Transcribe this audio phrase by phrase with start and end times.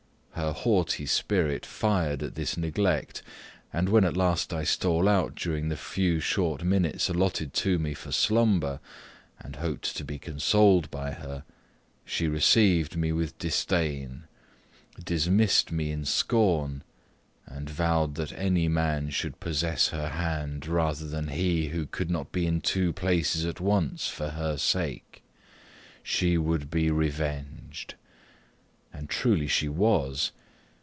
[0.35, 3.21] Her haughty spirit fired at this neglect;
[3.71, 7.93] and when at last I stole out during the few short minutes allotted to me
[7.93, 8.79] for slumber,
[9.39, 11.43] and hoped to be consoled by her,
[12.03, 14.23] she received me with disdain,
[15.03, 16.83] dismissed me in scorn,
[17.45, 22.31] and vowed that any man should possess her hand rather than he who could not
[22.31, 25.21] be in two places at once for her sake.
[26.01, 27.93] She would be revenged!
[28.93, 30.33] And truly she was.